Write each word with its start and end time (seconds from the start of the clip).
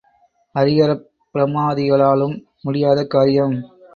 அரிகரப் 0.55 1.03
பிரம்மாதிகளாலும் 1.33 2.35
முடியாத 2.61 3.05
காரியம். 3.05 3.55